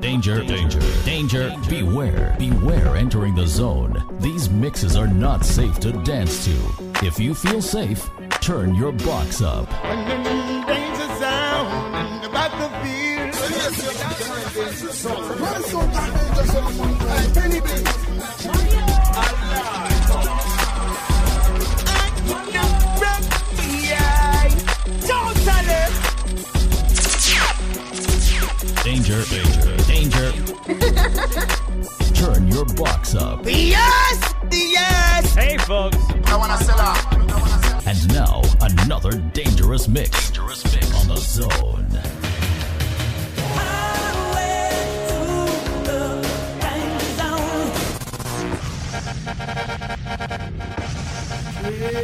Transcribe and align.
Danger, 0.00 0.42
danger, 0.44 0.80
danger, 1.04 1.54
beware, 1.68 2.34
beware 2.38 2.96
entering 2.96 3.34
the 3.34 3.46
zone. 3.46 4.04
These 4.20 4.50
mixes 4.50 4.96
are 4.96 5.06
not 5.06 5.44
safe 5.44 5.78
to 5.80 5.92
dance 5.92 6.44
to. 6.44 6.56
If 7.06 7.20
you 7.20 7.34
feel 7.34 7.62
safe, 7.62 8.10
turn 8.40 8.74
your 8.74 8.92
box 8.92 9.40
up. 9.40 9.68
Danger, 28.82 29.22
danger, 29.24 29.76
danger. 29.86 30.32
Turn 32.14 32.48
your 32.48 32.64
box 32.74 33.14
up. 33.14 33.44
Yes! 33.44 34.34
Yes! 34.50 35.34
Hey, 35.34 35.56
folks. 35.58 35.98
I 36.26 36.36
wanna 36.36 36.56
sell 36.58 36.80
out. 36.80 37.16
And 37.86 38.08
now, 38.12 38.42
another 38.60 39.12
dangerous 39.32 39.88
mix. 39.88 40.30
Dangerous 40.30 40.64
mix 40.74 40.94
on 41.00 41.08
the 41.08 41.16
zone. 41.16 41.86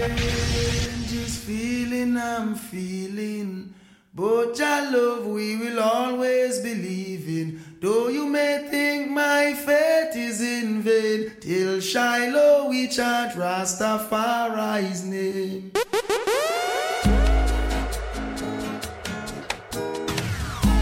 Strangest 0.02 1.44
feeling 1.44 2.16
I'm 2.16 2.54
feeling. 2.54 3.74
But 4.14 4.58
your 4.58 4.92
love 4.92 5.26
we 5.26 5.56
will 5.56 5.80
always 5.80 6.58
believe 6.60 7.26
in. 7.26 7.62
Though 7.80 8.08
you 8.08 8.26
may 8.26 8.68
think 8.70 9.10
my 9.10 9.54
faith 9.54 10.14
is 10.14 10.42
in 10.42 10.82
vain, 10.82 11.32
till 11.40 11.80
Shiloh 11.80 12.68
we 12.68 12.88
chant 12.88 13.32
Rastafari's 13.36 15.02
name. 15.04 15.72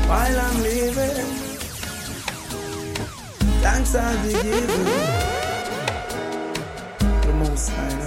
While 0.09 0.41
I'm 0.41 0.63
living, 0.65 1.27
thanks 3.63 3.95
I'll 3.95 4.23
be 4.27 4.33
given. 4.43 4.85
The 6.99 7.33
most 7.39 7.71
know. 7.71 8.00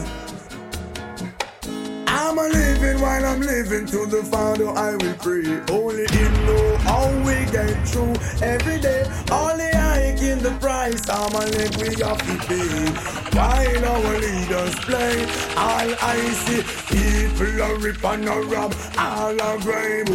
I'm 2.26 2.38
a 2.38 2.48
living 2.48 3.02
while 3.02 3.26
I'm 3.26 3.42
living 3.42 3.86
to 3.88 4.06
the 4.06 4.24
Father 4.24 4.70
I 4.70 4.96
will 4.96 5.14
pray. 5.16 5.44
Only 5.70 6.06
Him 6.08 6.34
know 6.46 6.78
how 6.78 7.06
we 7.20 7.36
get 7.52 7.76
through 7.90 8.16
every 8.42 8.80
day. 8.80 9.04
Only 9.30 9.70
I 9.74 10.16
in 10.32 10.40
the 10.40 10.56
price. 10.62 11.04
I'm 11.10 11.34
a 11.36 11.46
leg 11.56 11.76
we 11.76 11.90
have 12.02 12.22
to 12.24 12.36
pay. 12.48 12.88
While 13.36 13.86
our 13.94 14.20
leaders 14.20 14.76
play, 14.88 15.26
all 15.58 15.90
I 16.02 16.18
see 16.44 16.64
people 16.96 17.62
are 17.62 17.78
rip 17.80 18.02
and 18.06 18.30
a 18.30 18.40
rob, 18.54 18.74
all 18.98 19.42
are 19.42 19.60
grave. 19.60 20.08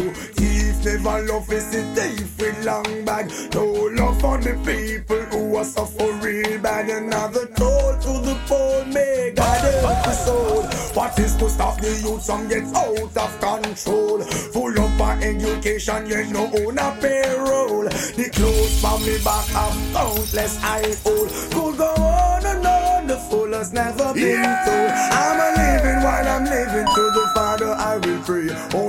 Never 0.83 1.21
love 1.27 1.51
is 1.51 1.75
a 1.75 1.83
thief 1.93 2.37
with 2.39 2.65
long 2.65 3.05
bag. 3.05 3.31
No 3.53 3.65
love 3.65 4.19
for 4.21 4.37
the 4.37 4.53
people 4.65 5.21
who 5.31 5.57
are 5.57 5.65
suffering 5.65 6.61
bad. 6.61 6.89
Another 6.89 7.47
toll 7.47 7.93
to 7.99 8.13
the 8.25 8.37
poor, 8.47 8.85
may 8.85 9.33
God 9.35 9.61
help 9.61 10.05
the 10.05 10.13
soul. 10.13 10.63
What 10.93 11.19
is 11.19 11.35
to 11.35 11.49
stop 11.49 11.81
the 11.81 11.89
youth 12.01 12.25
from 12.25 12.47
get 12.47 12.63
out 12.75 13.17
of 13.17 13.39
control? 13.39 14.21
Full 14.21 14.79
up 14.79 15.01
on 15.01 15.21
education, 15.21 16.07
yet 16.07 16.29
no 16.29 16.45
own 16.45 16.77
a 16.77 16.97
payroll. 17.01 17.83
The 17.83 18.29
clothes 18.33 18.79
from 18.81 19.05
me 19.05 19.17
back 19.23 19.45
have 19.47 19.93
countless 19.93 20.63
eye 20.63 20.95
hole. 21.03 21.27
Could 21.51 21.77
go 21.77 21.93
on 21.93 22.45
and 22.45 22.65
on, 22.65 23.07
the 23.07 23.17
fool 23.29 23.51
has 23.53 23.73
never 23.73 24.13
been 24.13 24.43
told. 24.65 24.91
I'm 25.11 25.39
a 25.39 25.49
living 25.59 26.03
while 26.03 26.27
I'm 26.27 26.45
living 26.45 26.85
to 26.85 27.01
the 27.11 27.31
Father 27.35 27.71
I 27.73 27.97
will 27.97 28.21
pray. 28.23 28.49
Only 28.73 28.88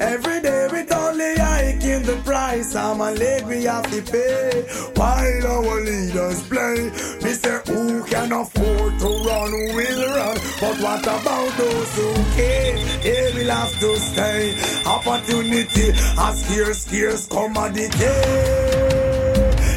Every 0.00 0.40
day 0.40 0.66
with 0.72 0.90
only 0.92 1.36
I 1.38 1.78
in 1.82 2.02
the 2.04 2.16
price. 2.24 2.74
I'm 2.74 3.02
a 3.02 3.12
we 3.46 3.64
have 3.64 3.90
to 3.90 4.00
pay. 4.00 4.62
While 4.96 5.46
our 5.46 5.80
leaders 5.82 6.42
play, 6.48 6.90
me 7.22 7.32
say 7.32 7.60
who 7.66 8.02
can 8.04 8.32
afford 8.32 8.98
to 8.98 9.08
run 9.28 9.52
will 9.76 10.08
run. 10.16 10.36
But 10.60 10.80
what 10.80 11.02
about 11.02 11.50
those 11.58 11.96
who 11.96 12.14
can't? 12.34 13.02
They 13.02 13.32
will 13.34 13.50
have 13.50 13.78
to 13.80 13.96
stay. 13.98 14.56
Opportunity, 14.86 15.90
a 15.90 16.34
scarce, 16.34 16.86
scarce 16.86 17.26
commodity. 17.26 19.09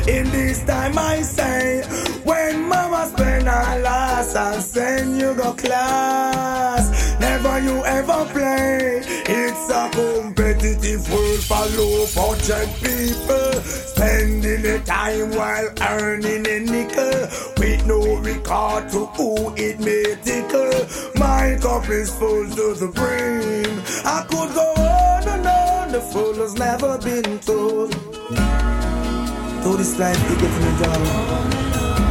In 0.08 0.30
this 0.32 0.62
time 0.66 0.98
I 0.98 1.22
say, 1.22 1.82
when 2.26 2.68
mama 2.68 3.10
spend 3.16 3.48
her 3.48 3.80
last, 3.82 4.36
I 4.36 4.60
send 4.60 5.18
you 5.18 5.34
go 5.34 5.54
class. 5.54 7.20
Never 7.22 7.60
you 7.60 7.86
ever 7.86 8.26
play. 8.34 9.02
It's 9.06 9.70
a 9.70 9.90
competitive 9.92 11.10
world 11.10 11.40
for 11.40 11.66
low 11.78 12.06
budget 12.14 12.68
people. 12.84 13.54
Spending 13.64 14.62
the 14.62 14.82
time 14.86 15.32
while 15.38 15.70
earning 15.82 16.48
a 16.48 16.60
nickel. 16.60 17.30
With 17.58 17.88
no 17.88 18.18
regard 18.18 18.90
to 18.90 19.06
who 19.06 19.56
it 19.56 19.80
may 19.80 20.18
tickle. 20.22 20.86
My 21.16 21.58
cup 21.62 21.88
is 21.90 22.14
full 22.14 22.50
to 22.50 22.74
the 22.74 22.92
brim. 22.94 23.82
I 24.04 24.26
could 24.28 24.54
go 24.54 24.74
on 24.76 25.28
and 25.30 25.48
on. 25.48 25.92
The 25.94 26.02
fool 26.02 26.34
has 26.34 26.56
never 26.56 26.98
been 26.98 27.40
told. 27.40 28.83
Though 29.64 29.78
this 29.78 29.98
life 29.98 30.20
they 30.28 30.36
get 30.36 30.52
me 30.62 30.72
down. 30.84 31.02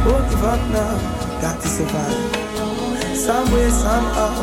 Won't 0.07 0.27
give 0.29 0.43
up 0.43 0.59
now. 0.71 0.97
Got 1.39 1.61
to 1.61 1.67
survive. 1.67 3.15
Some 3.15 3.51
way, 3.53 3.69
somehow. 3.69 4.33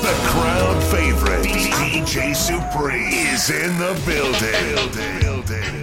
The 0.00 0.14
crowd 0.30 0.82
favorite, 0.84 1.44
DJ 1.44 2.36
Supreme, 2.36 3.34
is 3.34 3.50
in 3.50 3.76
the 3.78 4.00
building. 4.06 4.76
Some 4.76 5.75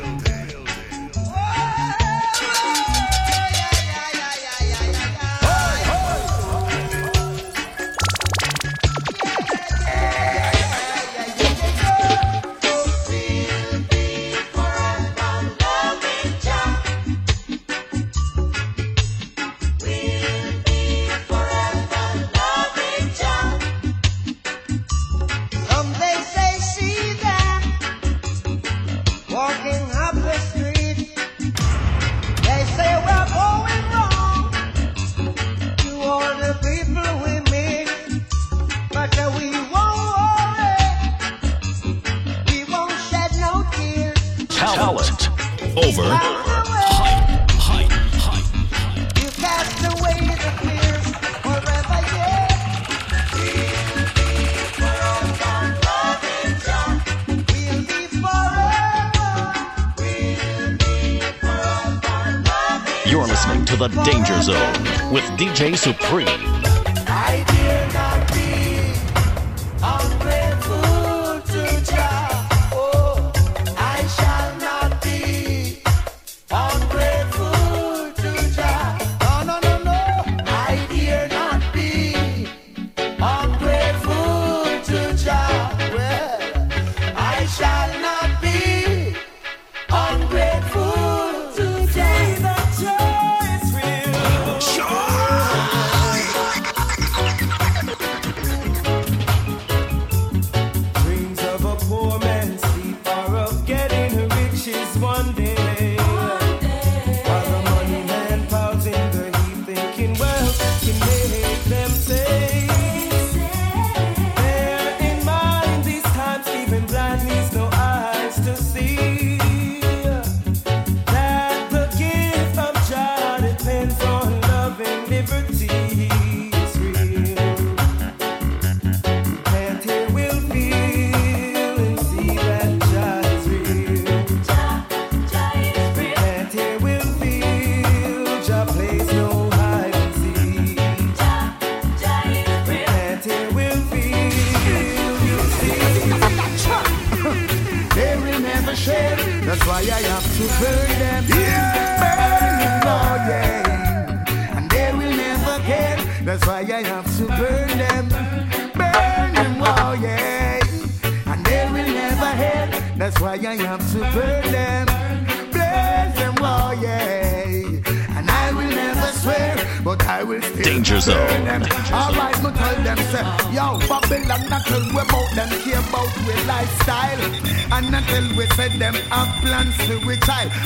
them 178.83 178.95
have 179.11 179.41
plans 179.41 179.77
to 179.87 179.95
we. 180.05 180.17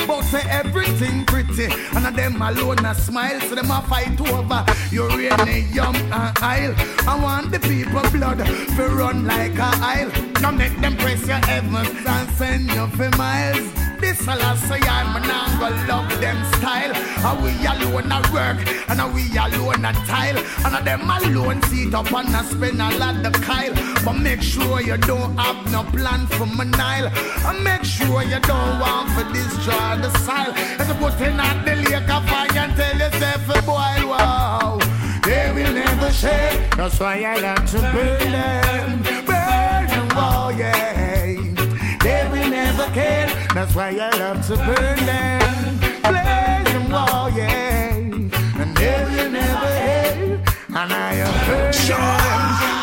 But 0.07 0.23
say 0.23 0.41
everything 0.49 1.25
pretty, 1.25 1.65
and 1.95 2.07
of 2.07 2.15
them 2.15 2.41
alone 2.41 2.83
a 2.85 2.95
smile. 2.95 3.39
So 3.41 3.55
them 3.55 3.69
a 3.69 3.81
fight 3.83 4.19
over 4.19 4.65
uranium 4.91 5.95
and 5.95 6.37
oil. 6.41 6.73
I 7.07 7.19
want 7.21 7.51
the 7.51 7.59
people 7.59 8.09
blood 8.11 8.39
to 8.39 8.83
run 8.99 9.25
like 9.25 9.57
a 9.59 9.69
aisle. 9.93 10.11
Now 10.41 10.51
make 10.51 10.75
them 10.81 10.97
press 10.97 11.27
your 11.27 11.43
heavens 11.45 12.05
and 12.05 12.29
send 12.31 12.71
you 12.71 12.87
for 12.87 13.09
miles. 13.17 13.86
This 13.99 14.21
a 14.27 14.35
last 14.35 14.67
say 14.67 14.79
I'm 14.81 15.21
not 15.23 15.59
gonna 15.59 15.87
love 15.87 16.21
them 16.21 16.37
style. 16.55 16.93
And 16.95 17.43
we 17.43 17.51
alone 17.65 18.11
a 18.11 18.21
work, 18.31 18.59
and 18.89 19.13
we 19.13 19.23
alone 19.37 19.85
a 19.85 19.93
tile. 20.05 20.37
And 20.65 20.85
them 20.85 21.09
alone 21.09 21.61
sit 21.63 21.93
up 21.93 22.11
and 22.11 22.35
a 22.35 22.43
spend 22.43 22.81
a 22.81 22.97
lot 22.97 23.25
of 23.25 23.33
kyle. 23.41 23.73
But 24.05 24.13
make 24.13 24.41
sure 24.41 24.81
you 24.81 24.97
don't 24.97 25.35
have 25.37 25.71
no 25.71 25.83
plan 25.83 26.27
for 26.27 26.45
my 26.45 26.65
Nile. 26.65 27.07
And 27.47 27.63
make 27.63 27.83
sure 27.83 28.21
you 28.23 28.39
don't 28.39 28.79
want 28.79 29.09
to 29.17 29.23
destroy 29.33 29.97
the 30.01 30.11
style. 30.19 30.53
And 30.53 30.99
put 30.99 31.19
in 31.21 31.39
at 31.39 31.65
the 31.65 31.75
lake 31.75 32.09
of 32.09 32.23
fire 32.29 32.57
and 32.57 32.75
tell 32.75 32.97
yourself 32.97 33.49
oh, 33.49 33.57
a 33.57 33.61
boil, 33.63 34.09
wow. 34.09 34.79
They 35.23 35.51
will 35.53 35.73
never 35.73 36.11
share. 36.11 36.69
That's 36.77 36.99
why 36.99 37.23
I 37.23 37.39
like 37.39 37.65
to 37.71 37.79
burn 37.79 38.31
them. 38.31 39.03
Burn 39.25 39.87
them, 39.87 40.07
oh 40.15 40.55
yeah. 40.55 40.96
They 42.93 43.25
will 43.25 43.27
never 43.27 43.27
care. 43.27 43.27
That's 43.53 43.75
why 43.75 43.89
I 43.89 44.09
love 44.17 44.45
to 44.47 44.55
burn 44.55 45.05
them. 45.05 45.77
Blaze 46.03 46.73
them, 46.73 46.93
oh 46.93 47.27
yeah. 47.35 47.95
And 48.61 48.77
they 48.77 49.05
will 49.05 49.31
never 49.31 49.67
hate. 49.67 50.39
And 50.69 50.93
I 50.93 51.13
have 51.15 51.47
burn 51.47 51.71
them. 51.87 52.07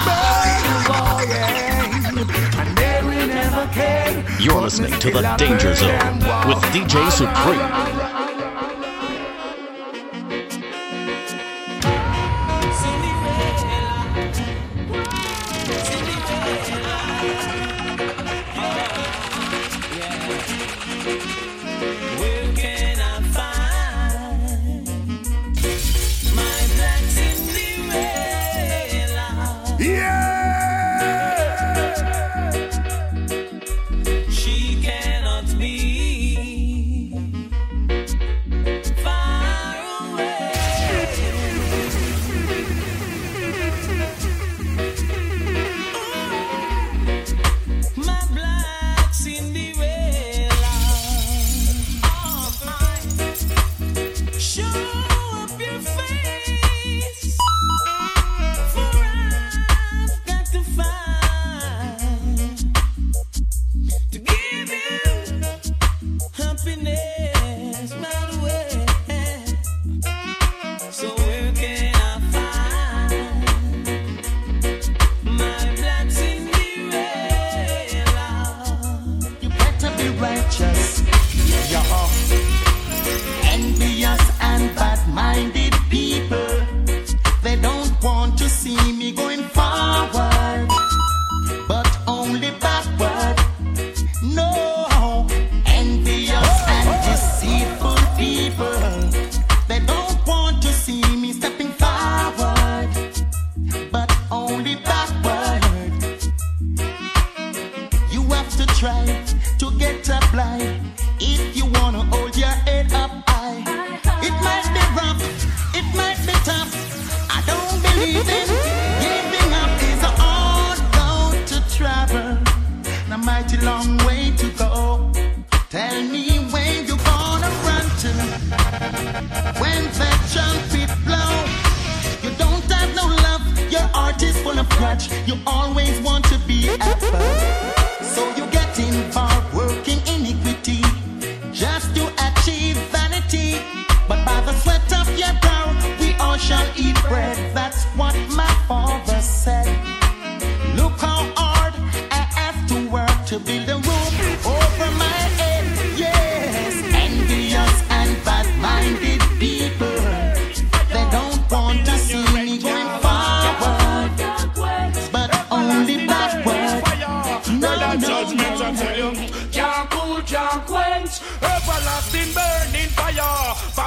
Burn 0.06 0.44
them, 0.84 1.28
yeah. 1.30 2.60
And 2.60 2.70
they 2.78 2.98
will 3.02 3.26
never 3.26 3.66
care. 3.72 4.24
You're 4.40 4.62
listening 4.62 4.98
to 5.00 5.10
the 5.10 5.22
Danger 5.36 5.74
Zone 5.74 6.18
with 6.48 6.62
DJ 6.72 7.10
Supreme. 7.10 8.23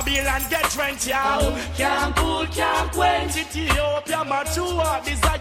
Babylon 0.08 0.42
get 0.50 0.78
rent, 0.78 1.06
yo. 1.06 1.16
Oh, 1.18 1.74
can't 1.76 2.16
cool, 2.16 2.46
can't 2.48 2.92
quench. 2.94 3.36
Ethiopia, 3.36 4.24
mature 4.24 5.02
desire. 5.04 5.38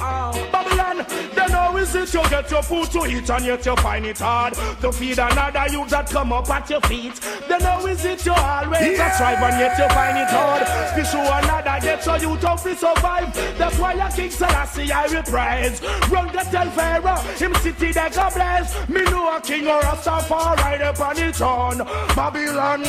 Oh, 0.00 0.48
Babylon, 0.50 1.06
they 1.36 1.46
know 1.52 1.76
is 1.76 1.94
it 1.94 2.12
you 2.12 2.28
get 2.28 2.50
your 2.50 2.62
food 2.64 2.90
to 2.90 3.06
eat 3.06 3.30
and 3.30 3.44
yet 3.44 3.64
you 3.64 3.76
find 3.76 4.04
it 4.04 4.18
hard 4.18 4.54
to 4.54 4.90
feed 4.90 5.18
another 5.18 5.66
youth 5.70 5.88
that 5.90 6.08
come 6.10 6.32
up 6.32 6.50
at 6.50 6.68
your 6.68 6.80
feet. 6.82 7.20
They 7.48 7.58
know 7.58 7.86
is 7.86 8.04
it 8.04 8.26
you 8.26 8.32
always 8.32 8.98
yeah. 8.98 9.12
strive 9.12 9.38
and 9.38 9.60
yet 9.60 9.78
you 9.78 9.88
find 9.94 10.18
it 10.18 10.28
hard. 10.28 10.66
to 10.96 11.04
show 11.04 11.22
another 11.22 11.80
get 11.80 12.02
so 12.02 12.16
you 12.16 12.36
to 12.36 12.56
free 12.58 12.74
survive. 12.74 13.32
That's 13.56 13.78
why 13.78 13.94
your 13.94 14.10
King 14.10 14.30
Selassie 14.30 14.90
I 14.90 15.06
reprise. 15.06 15.80
Run 16.10 16.26
the 16.28 16.46
tell 16.50 16.70
Pharaoh, 16.70 17.20
him 17.38 17.54
city 17.56 17.92
that 17.92 18.14
God 18.14 18.34
bless. 18.34 18.88
Me 18.88 19.02
know 19.04 19.36
a 19.36 19.40
king 19.40 19.68
or 19.68 19.80
a 19.80 19.96
safari 20.02 20.56
right 20.62 20.80
upon 20.82 21.16
his 21.16 21.36
throne. 21.36 21.78
Babylon, 22.16 22.82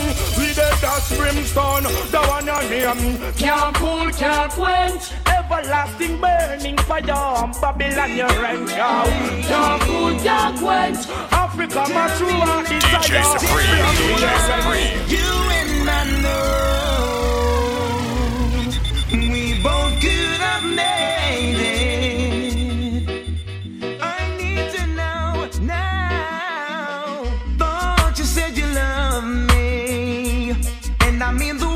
dead, 0.53 0.73
that's 0.81 1.15
brimstone. 1.17 1.83
The 1.83 2.21
one 2.27 2.49
on 2.49 2.65
him 2.65 3.33
can't 3.33 3.75
cool, 3.75 4.09
can't 4.11 4.51
quench. 4.51 5.11
Everlasting 5.27 6.19
burning 6.21 6.77
fire, 6.77 7.01
Babylon 7.61 8.15
your 8.15 8.33
wrench 8.41 8.71
out. 8.73 9.07
Can't 9.43 9.81
cool, 9.83 10.19
can't 10.19 10.57
quench. 10.59 11.07
Africa, 11.31 11.85
my 11.93 12.07
true 12.17 12.29
heart 12.29 12.71
is 12.71 12.83
a 12.83 12.87
DJ 12.87 13.23
Supreme, 13.39 13.87
DJ 13.99 14.25
Supreme. 14.49 14.95
You 15.09 15.29
and 15.59 15.89
I 15.89 16.21
know. 16.21 16.62
I 31.33 31.35
mean 31.35 31.57
the 31.57 31.72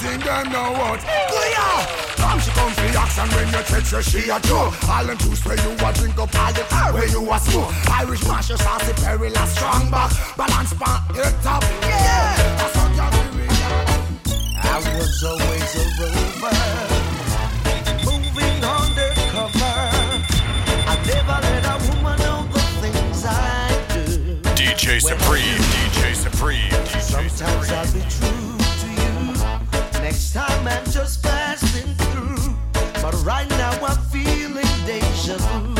them 0.00 0.52
know 0.52 0.72
what. 0.72 1.00
Come 2.16 2.40
she 2.40 2.50
come 2.50 2.72
for 2.72 2.82
when 3.36 3.46
you 3.48 3.62
touch 3.64 3.90
her 3.90 4.02
she 4.02 4.28
a. 4.28 4.38
All 4.90 5.04
them 5.04 5.18
juice 5.18 5.44
where 5.44 5.56
you 5.56 5.72
a 5.72 5.92
drink 5.92 6.18
up, 6.18 6.34
all 6.34 6.52
the 6.52 6.64
car 6.68 6.92
where 6.92 7.08
you 7.08 7.32
a 7.32 7.38
smoke. 7.38 7.72
Irish 7.90 8.24
mash 8.26 8.50
strong 9.46 9.90
back, 9.90 10.10
balance 10.36 10.74
pan 10.74 11.00
top. 11.42 11.62
Yeah. 11.82 12.36
I 14.68 14.78
was 14.98 15.24
always 15.24 15.74
a 15.74 15.84
rover, 16.00 16.56
moving 18.04 18.64
undercover. 18.64 19.76
I 20.88 20.94
never 21.06 21.38
let 21.46 21.64
a 21.64 21.76
woman 21.88 22.18
know 22.18 22.40
the 22.52 22.60
things 22.82 23.24
I 23.24 23.30
do. 23.94 24.04
DJ 24.54 25.00
Supreme, 25.00 25.60
DJ 25.72 26.14
Supreme, 26.14 26.70
DJ 26.70 27.00
Supreme. 27.00 27.28
Sometimes 27.28 27.70
I 27.70 27.72
be 27.92 28.00
true 28.10 28.45
next 30.06 30.34
time 30.34 30.68
I'm 30.68 30.84
just 30.84 31.20
passing 31.20 31.92
through. 31.94 32.54
But 33.02 33.14
right 33.24 33.48
now 33.50 33.72
I'm 33.84 34.00
feeling 34.12 34.70
deja 34.86 35.36
vu. 35.36 35.75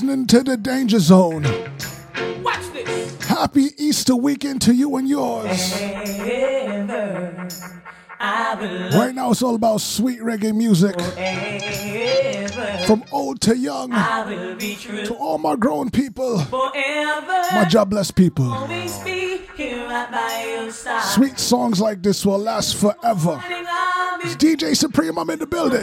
Listening 0.00 0.26
to 0.28 0.44
the 0.44 0.56
Danger 0.56 1.00
Zone. 1.00 1.42
Watch 2.44 2.72
this. 2.72 3.24
Happy 3.26 3.70
Easter 3.78 4.14
weekend 4.14 4.62
to 4.62 4.72
you 4.72 4.94
and 4.94 5.08
yours. 5.08 5.72
Ever, 5.76 7.48
I 8.20 8.54
will 8.54 8.70
love 8.78 8.94
Right 8.94 9.12
now, 9.12 9.32
it's 9.32 9.42
all 9.42 9.56
about 9.56 9.80
sweet 9.80 10.20
reggae 10.20 10.54
music 10.54 10.94
ever. 11.16 12.86
from 12.86 13.02
old 13.10 13.40
to 13.40 13.56
young. 13.56 13.92
I 13.92 14.24
will 14.24 14.54
be 14.54 14.76
true 14.76 15.04
To 15.04 15.14
all 15.14 15.38
my 15.38 15.56
grown 15.56 15.90
people, 15.90 16.38
forever. 16.44 17.42
my 17.52 17.66
jobless 17.68 18.12
people. 18.12 18.52
Always 18.52 18.96
be 18.98 19.40
here 19.56 19.84
right 19.84 20.12
by 20.12 20.60
your 20.62 20.70
side. 20.70 21.02
Sweet 21.02 21.40
songs 21.40 21.80
like 21.80 22.04
this 22.04 22.24
will 22.24 22.38
last 22.38 22.76
forever. 22.76 23.30
Morning 23.34 23.64
I'll 23.68 24.18
be 24.18 24.28
It's 24.28 24.36
DJ 24.36 24.76
Supreme, 24.76 25.18
I'm 25.18 25.28
in 25.30 25.40
the 25.40 25.46
building. 25.48 25.82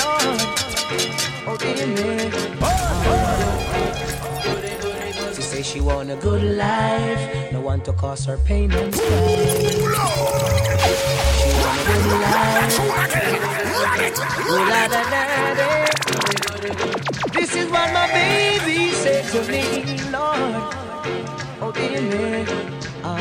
She 5.35 5.41
say 5.41 5.61
she 5.61 5.81
want 5.81 6.09
a 6.09 6.15
good 6.15 6.43
life, 6.55 7.51
no 7.51 7.59
one 7.59 7.81
to 7.81 7.91
cause 7.91 8.23
her 8.25 8.37
pain 8.37 8.71
and 8.71 8.95
strife. 8.95 9.09
She 9.09 9.13
want 11.59 11.89
a 11.89 11.91
good 12.03 12.21
life. 12.21 12.77
This 17.33 17.53
is 17.55 17.69
what 17.69 17.91
my 17.93 18.07
baby 18.13 18.91
said 18.93 19.25
to 19.31 19.41
me, 19.51 19.83
Lord. 20.09 20.55
Oh, 21.59 21.73
me. 21.75 22.45
Oh. 23.03 23.17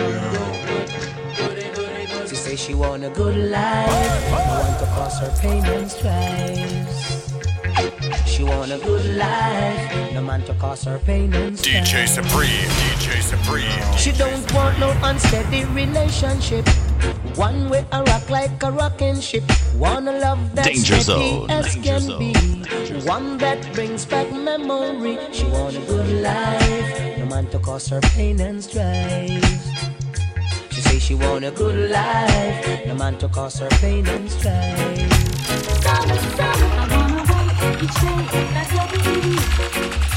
She 2.28 2.36
say 2.36 2.54
she 2.54 2.74
want 2.74 3.02
a 3.04 3.10
good 3.10 3.36
life, 3.50 4.30
no 4.30 4.38
one 4.62 4.78
to 4.78 4.86
cause 4.94 5.18
her 5.18 5.32
pain 5.40 5.64
and 5.64 5.90
strife. 5.90 7.19
She 8.40 8.44
want 8.44 8.72
a 8.72 8.78
good 8.78 9.16
life, 9.16 10.14
no 10.14 10.22
man 10.22 10.42
to 10.44 10.54
cause 10.54 10.84
her 10.84 10.98
pain 11.00 11.30
and 11.34 11.58
strife. 11.58 11.84
DJ 11.84 12.08
Supreme, 12.08 12.70
DJ 12.80 13.20
Supreme. 13.20 13.98
She 13.98 14.12
don't 14.12 14.54
want 14.54 14.78
no 14.78 14.96
unsteady 15.04 15.66
relationship. 15.66 16.66
One 17.36 17.68
way 17.68 17.84
a 17.92 18.02
rock 18.02 18.30
like 18.30 18.62
a 18.62 18.72
rocking 18.72 19.20
ship. 19.20 19.44
Want 19.76 20.08
a 20.08 20.18
love 20.20 20.38
that's 20.54 20.68
Danger 20.68 21.00
steady 21.00 21.40
zone, 21.40 21.50
as 21.50 21.74
danger 21.74 21.90
can 21.90 22.00
zone, 22.00 22.18
be. 22.18 22.32
danger 22.32 22.98
One 23.00 23.36
that 23.36 23.74
brings 23.74 24.06
back 24.06 24.32
memory. 24.32 25.18
She 25.32 25.44
want 25.44 25.76
a 25.76 25.80
good 25.80 26.22
life. 26.22 27.18
No 27.18 27.26
man 27.26 27.46
to 27.48 27.58
cause 27.58 27.88
her 27.88 28.00
pain 28.16 28.40
and 28.40 28.64
strife. 28.64 29.44
She 30.70 30.80
say 30.80 30.98
she 30.98 31.14
want 31.14 31.44
a 31.44 31.50
good 31.50 31.90
life. 31.90 32.86
No 32.86 32.94
man 32.94 33.18
to 33.18 33.28
cause 33.28 33.58
her 33.58 33.68
pain 33.84 34.06
and 34.08 34.30
strife. 34.30 35.12
Summer, 35.84 36.16
summer, 36.16 36.99
I 37.82 37.86
wanna 38.74 39.08
wait 39.08 39.24
each 39.24 39.56
day. 39.56 40.09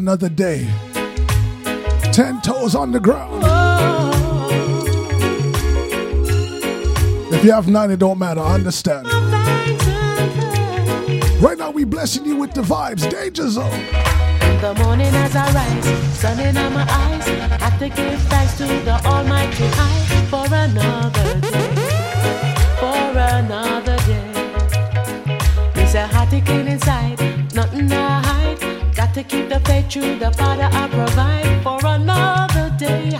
Another 0.00 0.30
day. 0.30 0.66
Ten 2.10 2.40
toes 2.40 2.74
on 2.74 2.90
the 2.90 2.98
ground. 2.98 3.44
If 7.34 7.44
you 7.44 7.52
have 7.52 7.68
nine, 7.68 7.90
it 7.90 7.98
don't 7.98 8.18
matter. 8.18 8.40
I 8.40 8.54
understand. 8.54 9.06
Right 11.42 11.58
now, 11.58 11.70
we 11.70 11.84
blessing 11.84 12.24
you 12.24 12.36
with 12.36 12.54
the 12.54 12.62
vibes. 12.62 13.02
Danger 13.10 13.48
zone. 13.50 13.70
In 14.48 14.56
the 14.62 14.74
morning 14.82 15.14
as 15.24 15.36
I 15.36 15.46
rise, 15.52 15.86
sun 16.18 16.40
in 16.40 16.54
my 16.54 16.86
eyes, 17.04 17.26
have 17.60 17.78
to 17.78 17.88
give 17.90 18.20
thanks 18.32 18.56
to 18.56 18.64
the 18.88 18.96
Almighty 19.04 19.66
High 19.78 20.26
for 20.32 20.46
another 20.66 21.40
day, 21.40 21.72
for 22.80 23.18
another 23.38 23.96
day. 24.10 24.28
It's 25.82 25.94
a 25.94 26.06
heart 26.06 26.32
aching 26.32 26.68
inside, 26.68 26.99
true, 29.90 30.16
the 30.20 30.30
Father 30.30 30.68
I 30.70 30.86
provide 30.88 31.62
for 31.64 31.84
another 31.84 32.70
day, 32.78 33.18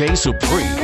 Supreme. 0.00 0.79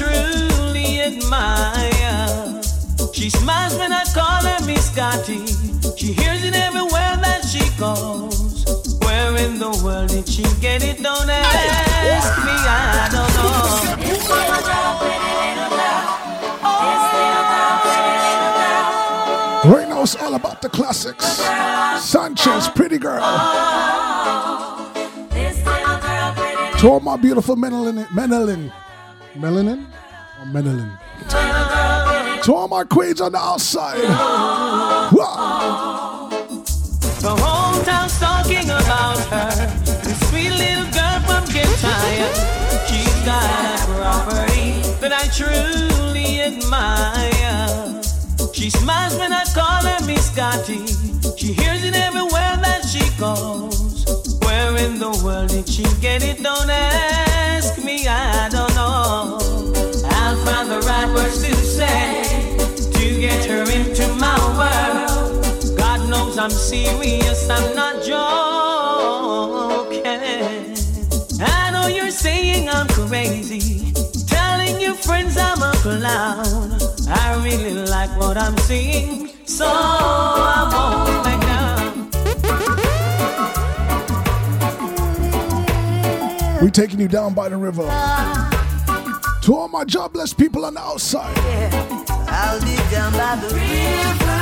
Truly 0.00 1.00
admire. 1.02 2.62
She 3.12 3.28
smiles 3.28 3.76
when 3.76 3.92
I 3.92 4.04
call 4.14 4.40
her 4.48 4.64
Miss 4.64 4.90
Scotty. 4.90 5.44
She 5.96 6.12
hears 6.12 6.42
it 6.42 6.54
everywhere 6.54 7.16
that 7.20 7.44
she 7.44 7.60
goes. 7.78 8.64
Where 9.04 9.36
in 9.36 9.58
the 9.58 9.70
world 9.84 10.08
did 10.08 10.26
she 10.26 10.44
get 10.60 10.82
it? 10.82 11.02
Don't 11.02 11.28
ask 11.28 12.38
me, 12.46 12.52
I 12.52 13.08
don't 13.12 13.34
know. 13.36 13.50
Right 19.70 19.88
now, 19.88 20.02
it's 20.02 20.16
all 20.16 20.34
about 20.34 20.62
the 20.62 20.70
classics. 20.70 21.26
Sanchez, 22.02 22.68
pretty 22.68 22.96
girl. 22.96 23.20
To 26.78 26.88
all 26.88 27.00
my 27.00 27.18
beautiful 27.18 27.56
melanin, 27.56 28.06
melanin, 28.06 28.72
melanin, 29.34 29.86
or 30.40 30.46
melanin. 30.46 30.98
To 32.42 32.54
all 32.54 32.68
my 32.68 32.84
queens 32.84 33.20
on 33.20 33.32
the 33.32 33.38
outside. 33.38 34.02
Wow. 35.12 36.28
The 37.20 37.36
whole 37.36 37.82
town's 37.84 38.18
talking 38.18 38.64
about 38.64 39.18
her. 39.28 39.50
This 40.02 40.18
sweet 40.30 40.50
little 40.50 40.88
girl 40.90 41.20
from 41.28 41.44
Kintyre. 41.46 42.32
She's 42.88 43.24
got 43.26 43.44
a 43.44 43.84
property 43.92 44.80
that 45.00 45.12
I 45.12 45.28
truly 45.36 46.40
admire. 46.40 48.02
She 48.54 48.70
smiles 48.70 49.16
when 49.18 49.32
I 49.32 49.44
call 49.54 49.84
her 49.84 50.06
Miss 50.06 50.32
Scotty. 50.32 50.86
She 51.36 51.52
hears 51.52 51.84
it 51.84 51.94
everywhere 51.94 52.56
that 52.64 52.86
she 52.88 53.04
goes. 53.18 54.06
Where 54.42 54.76
in 54.78 54.98
the 54.98 55.10
world 55.22 55.50
did 55.50 55.68
she 55.68 55.84
get 56.00 56.24
it? 56.24 56.42
Don't 56.42 56.70
ask 56.70 57.84
me, 57.84 58.06
I 58.06 58.48
don't 58.48 58.69
know. 59.00 59.38
I'll 60.04 60.36
find 60.44 60.70
the 60.70 60.80
right 60.86 61.08
words 61.14 61.42
to 61.44 61.54
say 61.54 62.22
to 62.92 63.20
get 63.20 63.44
her 63.46 63.62
into 63.78 64.06
my 64.14 64.38
world. 64.58 65.76
God 65.76 66.08
knows 66.08 66.38
I'm 66.38 66.50
serious, 66.50 67.48
I'm 67.48 67.74
not 67.74 68.02
joking. 68.04 68.46
I 71.42 71.70
know 71.72 71.86
you're 71.88 72.10
saying 72.10 72.68
I'm 72.68 72.88
crazy, 72.88 73.92
telling 74.26 74.80
your 74.80 74.94
friends 74.94 75.36
I'm 75.36 75.62
a 75.62 75.72
clown. 75.84 76.78
I 77.08 77.42
really 77.44 77.74
like 77.96 78.10
what 78.18 78.36
I'm 78.36 78.56
seeing, 78.58 79.28
so 79.44 79.66
I 79.66 80.68
won't 80.72 81.24
back 81.24 81.40
down. 81.40 82.10
Taking 86.72 87.00
you 87.00 87.08
down 87.08 87.34
by 87.34 87.48
the 87.48 87.56
river. 87.56 87.82
To 89.50 89.56
all 89.56 89.66
my 89.66 89.82
jobless 89.82 90.32
people 90.32 90.64
on 90.64 90.74
the 90.74 90.80
outside. 90.80 91.36
I'll 92.28 92.60
be 92.60 92.76
down 92.88 93.12
by 93.14 93.34
the 93.34 93.48
river, 93.52 94.38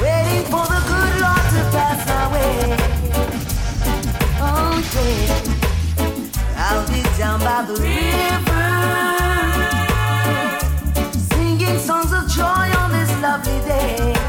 waiting 0.00 0.44
for 0.46 0.64
the 0.64 0.80
good 0.88 1.20
Lord 1.20 1.44
to 1.52 1.62
pass 1.76 2.00
my 2.08 2.32
way. 2.32 2.78
Oh 4.40 4.72
yeah, 4.94 5.42
I'll 6.56 6.86
be 6.88 7.02
down 7.18 7.40
by 7.40 7.60
the 7.68 7.74
river, 7.74 8.68
singing 11.34 11.78
songs 11.78 12.10
of 12.10 12.26
joy 12.26 12.72
on 12.80 12.90
this 12.90 13.10
lovely 13.20 13.60
day. 13.68 14.19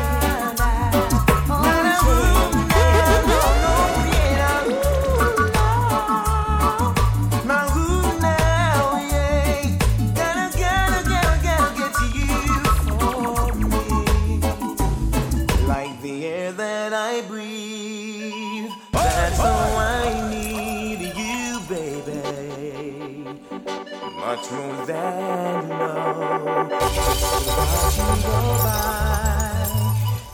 Much 24.41 24.51
more 24.53 24.85
than 24.87 25.69
love. 25.69 26.71
Watching 26.71 28.21
go 28.23 28.37
by 28.63 29.67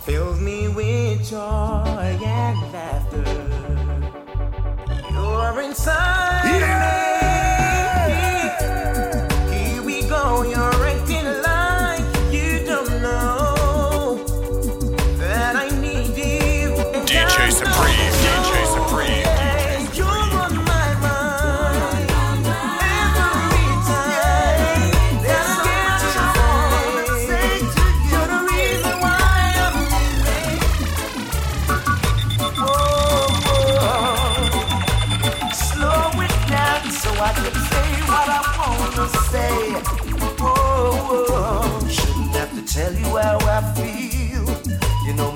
fills 0.05 0.39
me 0.39 0.69
with 0.69 1.29
joy 1.29 2.17
and 2.23 2.57
laughter. 2.71 3.25
You're 5.11 5.61
inside 5.61 7.01
me. 7.01 7.06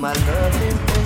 My 0.01 0.13
love 0.13 0.61
in 0.63 0.75
the 0.87 1.01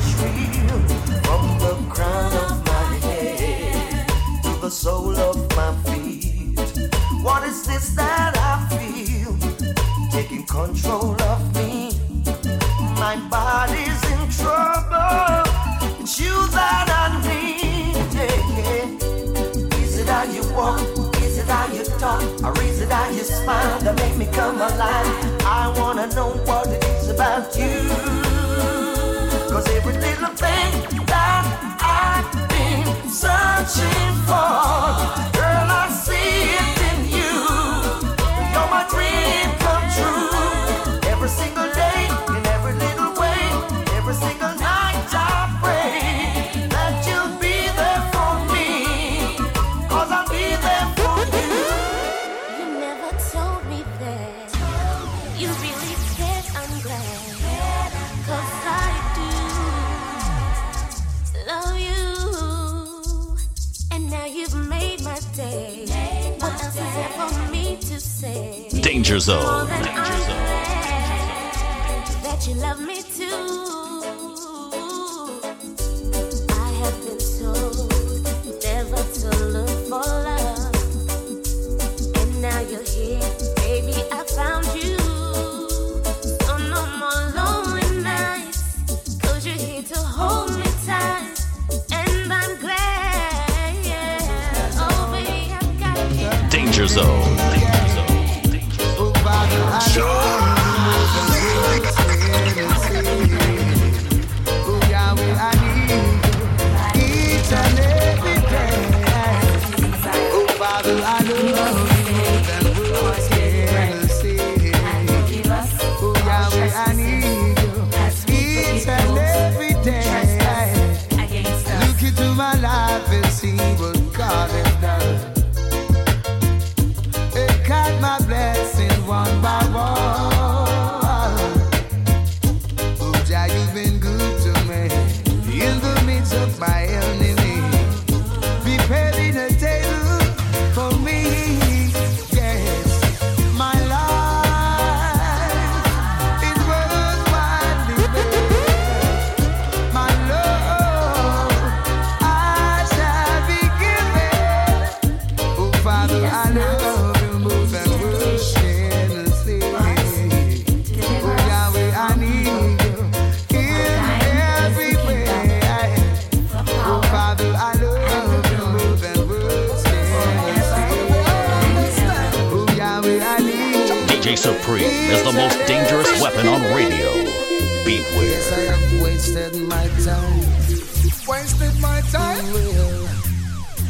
From 1.26 1.60
the 1.60 1.76
crown 1.94 2.32
of 2.32 2.66
my 2.66 2.96
head 3.04 4.08
to 4.44 4.62
the 4.62 4.72
sole 4.72 5.18
of 5.18 5.38
my 5.54 5.76
feet. 5.84 6.58
What 7.22 7.44
is 7.44 7.68
this 7.68 7.90
that 7.96 8.38
I 8.38 8.66
feel? 8.74 9.36
Taking 10.12 10.46
control 10.46 11.22
of 11.24 11.56
me. 11.56 11.92
My 12.98 13.18
body's 13.30 14.02
in 14.14 14.30
trouble. 14.30 15.44
It's 16.00 16.18
you 16.18 16.48
that 16.52 16.88
I 16.90 17.28
need. 17.28 17.45
You 22.06 22.38
talk? 22.40 22.58
It 22.86 22.92
how 22.92 23.10
you 23.10 23.24
smile 23.24 23.80
that 23.80 23.96
make 23.96 24.18
me 24.18 24.28
come 24.32 24.58
alive? 24.58 25.42
I 25.44 25.74
wanna 25.78 26.08
know 26.14 26.32
what 26.46 26.68
it 26.68 26.84
is 26.84 27.10
about 27.10 27.58
you. 27.58 27.90
Cause 29.50 29.68
every 29.70 29.94
little 29.94 30.34
thing 30.36 30.72
that 31.06 31.44
I've 31.82 32.50
been 32.50 33.10
searching 33.10 34.14
for, 34.28 35.35
Danger 69.06 69.20
Zone. 69.20 69.68
Danger 69.68 69.94
Zone. 69.94 70.66
that 72.24 72.48
you 72.48 72.56
love 72.56 72.82
me 72.82 73.04
too. 73.04 73.24
I 76.50 76.72
have 76.82 77.06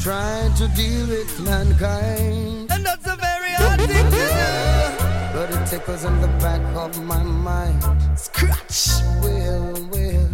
trying 0.05 0.53
to 0.53 0.67
deal 0.75 1.07
with 1.07 1.39
mankind. 1.39 2.69
And 2.71 2.85
that's 2.85 3.07
a 3.07 3.15
very 3.15 3.53
hard 3.57 3.79
thing 3.79 4.05
to 4.05 4.23
do. 4.29 5.33
But 5.33 5.49
it 5.49 5.65
tickles 5.65 6.03
in 6.05 6.21
the 6.21 6.27
back 6.45 6.61
of 6.75 7.03
my 7.03 7.23
mind. 7.23 7.81
Scratch! 8.15 9.01
Will, 9.23 9.73
well. 9.91 10.29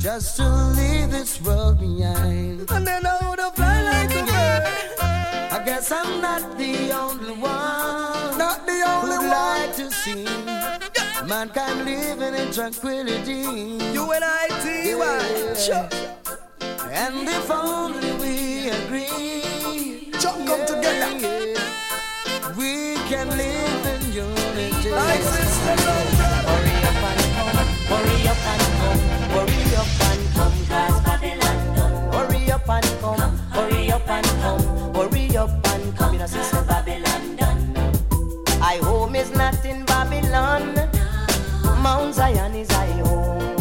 Just 0.00 0.38
to 0.38 0.48
leave 0.78 1.08
this 1.12 1.40
world 1.40 1.78
behind. 1.78 2.68
And 2.72 2.84
then 2.84 3.06
I 3.06 3.16
would 3.28 3.38
have 3.38 3.54
fly 3.54 3.80
like 3.80 4.10
a 4.10 4.24
bird. 4.24 4.64
I 5.56 5.62
guess 5.64 5.92
I'm 5.92 6.20
not 6.20 6.58
the 6.58 6.90
only 6.90 7.34
one. 7.34 8.38
Not 8.38 8.66
the 8.66 8.82
only 8.88 9.16
who'd 9.18 9.30
one. 9.30 9.38
like 9.38 9.76
to 9.76 9.88
see 9.92 10.24
mankind 11.24 11.84
living 11.84 12.34
in 12.34 12.52
tranquility. 12.52 13.42
You 13.94 14.10
and 14.10 14.24
I, 14.24 14.48
T.Y. 14.64 15.54
Sure. 15.54 15.88
And 16.90 17.28
if 17.28 17.50
only 17.50 18.12
we 18.22 18.53
agree, 18.78 20.10
Jump 20.20 20.46
come 20.46 20.66
together. 20.66 21.10
yeah, 21.20 22.56
we 22.56 22.94
can 23.10 23.28
live 23.36 23.86
in 23.92 24.12
unity. 24.12 24.90
My 24.90 25.16
sister, 25.16 25.76
Hurry 26.48 26.76
up 26.90 27.04
and 27.10 27.22
come, 27.36 27.56
hurry 27.90 28.28
up 28.28 28.46
and 28.52 28.64
come, 28.80 29.00
hurry 29.34 29.76
up 29.76 30.00
and 30.08 30.22
come, 30.34 30.56
cause 30.70 30.98
Babylon 31.04 31.76
done. 31.76 32.12
Hurry 32.12 32.50
up 32.52 32.68
and 32.68 33.00
come, 33.00 33.38
hurry 33.56 33.92
up 33.92 34.08
and 34.08 34.26
come, 34.42 34.94
hurry 34.94 35.36
up 35.36 35.66
and 35.72 35.96
come, 35.96 36.12
you 36.12 36.18
know, 36.18 36.26
sister 36.26 36.62
Babylon 36.66 37.36
done. 37.36 37.76
I 38.62 38.76
home 38.82 39.14
is 39.16 39.30
not 39.32 39.64
in 39.64 39.84
Babylon. 39.84 40.74
Mount 41.82 42.14
Zion 42.14 42.54
is 42.54 42.70
I 42.70 42.86
home. 43.02 43.53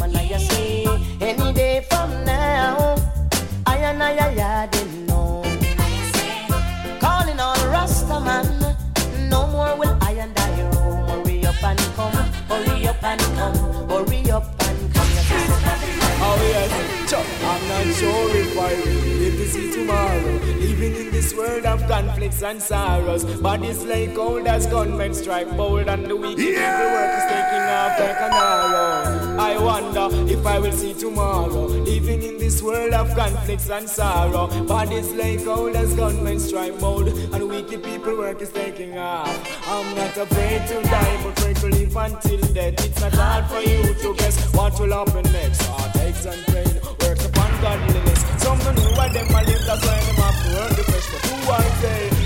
Chuck. 17.14 17.28
I'm 17.44 17.68
not 17.68 17.96
sure 17.96 18.36
if 18.36 18.58
I 18.58 18.74
will 18.74 19.02
live 19.22 19.36
to 19.38 19.48
see 19.48 19.72
tomorrow. 19.72 20.32
Living 20.66 20.96
in 20.96 21.12
this 21.12 21.32
world 21.36 21.64
of 21.64 21.88
conflicts 21.88 22.42
and 22.42 22.60
sorrows. 22.60 23.24
Bodies 23.40 23.84
like 23.84 24.18
old 24.18 24.48
as 24.48 24.66
gunmen 24.66 25.14
strike 25.14 25.56
bold, 25.56 25.88
and 25.90 26.08
the 26.08 26.16
weak 26.16 26.38
people 26.38 26.88
work 26.96 27.14
is 27.20 27.26
taking 27.34 27.66
off 27.78 28.00
like 28.00 28.22
an 28.28 28.34
arrow. 28.34 29.38
I 29.38 29.58
wonder 29.60 30.08
if 30.34 30.44
I 30.44 30.58
will 30.58 30.72
see 30.72 30.96
tomorrow. 30.96 31.68
Living 31.92 32.24
in 32.24 32.33
world 32.64 32.94
of 32.94 33.14
conflicts 33.16 33.70
and 33.70 33.88
sorrow. 33.90 34.48
Bodies 34.66 35.12
like 35.14 35.46
old 35.46 35.76
as 35.76 35.94
gunmen 35.96 36.40
strike 36.40 36.80
bold, 36.80 37.08
and 37.08 37.50
wicked 37.50 37.84
people 37.84 38.18
work 38.18 38.42
is 38.42 38.52
taking 38.52 38.98
off. 38.98 39.68
I'm 39.68 39.96
not 39.96 40.16
afraid 40.18 40.66
to 40.68 40.82
die, 40.84 41.24
but 41.24 41.38
afraid 41.38 41.58
to 41.58 41.68
live 41.68 41.96
until 41.96 42.42
death. 42.54 42.86
It's 42.86 43.02
not 43.02 43.14
hard 43.14 43.46
for 43.48 43.60
you 43.60 43.94
to 43.94 44.16
guess 44.16 44.54
what 44.54 44.80
will 44.80 44.94
happen 44.94 45.24
next. 45.32 45.62
Heartaches 45.64 46.26
and 46.26 46.46
pain 46.48 46.74
work 47.02 47.20
upon 47.26 47.52
godliness. 47.62 48.22
Some 48.42 48.60
don't 48.60 48.76
know 48.76 48.92
why 48.98 49.10
them 49.10 49.28
a 49.28 49.44
live, 49.44 49.66
that's 49.68 49.86
why 49.86 50.00
them 50.08 50.16
have 50.16 50.38
to 50.44 50.50
earn 50.62 50.74
the 50.78 50.84
flesh. 50.84 51.08
But 51.12 51.22
who 51.30 51.52
are 51.52 51.82
they? 51.82 52.24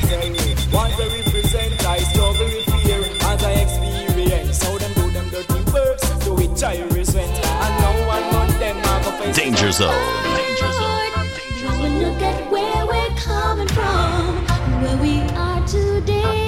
Once 0.71 0.95
they 0.97 1.07
represent, 1.07 1.85
I 1.85 1.99
struggle 1.99 2.45
with 2.45 2.65
fear 2.83 3.01
as 3.21 3.43
I 3.43 3.51
experience. 3.65 4.63
How 4.63 4.77
them 4.77 4.93
do 4.93 5.09
them 5.11 5.29
dirty 5.29 5.71
works, 5.71 6.09
to 6.25 6.33
which 6.33 6.63
I 6.63 6.81
a 9.67 9.73
face. 9.73 9.79
Danger 9.79 10.71
Zone. 10.71 11.11
Danger 11.37 11.71
Zone. 11.71 11.81
We 11.81 12.05
look 12.05 12.21
at 12.21 12.51
where 12.51 12.85
we're 12.85 13.15
coming 13.17 13.67
from, 13.67 14.45
where 14.81 14.97
we 14.97 15.19
are 15.35 15.65
today. 15.67 16.46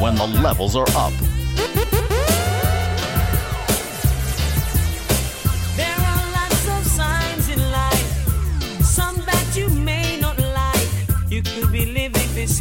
When 0.00 0.14
the 0.14 0.26
levels 0.26 0.76
are 0.76 0.88
up. 0.96 1.12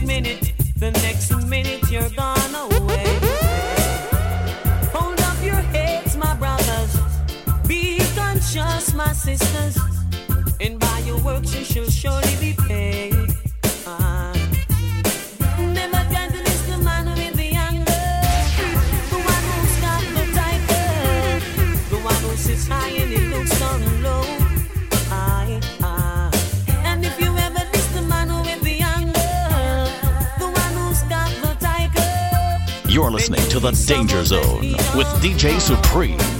Minute, 0.06 0.54
the 0.78 0.92
next 0.92 1.36
minute 1.48 1.90
you're 1.92 2.10
gone 2.10 2.56
away. 2.56 3.06
Hold 4.94 5.20
up 5.20 5.44
your 5.44 5.62
heads, 5.74 6.16
my 6.18 6.34
brothers. 6.36 6.98
Be 7.68 8.00
conscious, 8.16 8.94
my 8.94 9.12
sisters. 9.14 9.78
And 10.60 10.80
by 10.80 11.00
your 11.06 11.20
works 11.20 11.54
you 11.54 11.64
shall 11.64 11.90
surely 11.90 12.36
be 12.40 12.59
listening 33.30 33.52
to 33.52 33.60
the 33.60 33.72
Danger 33.88 34.26
Zone 34.26 34.72
with 34.96 35.08
DJ 35.22 35.60
Supreme. 35.60 36.39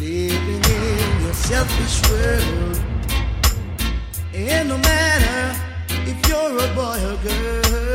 Living 0.00 0.64
in 0.64 1.24
your 1.24 1.34
selfish 1.34 2.10
world, 2.10 2.80
and 4.34 4.68
no 4.68 4.78
matter 4.78 5.60
if 6.06 6.28
you're 6.28 6.58
a 6.58 6.74
boy 6.74 6.98
or 7.04 7.16
girl. 7.22 7.85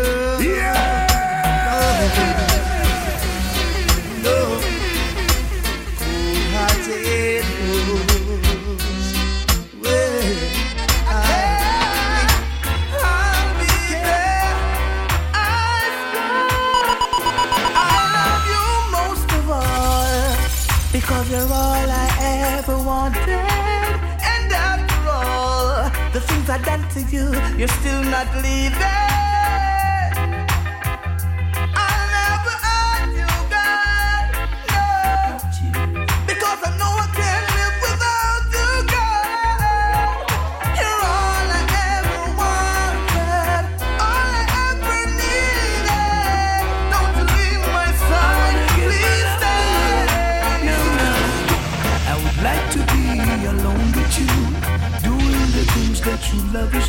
to 26.94 27.02
you. 27.04 27.32
You're 27.58 27.68
still 27.68 28.04
not 28.04 28.28
leaving. 28.44 29.01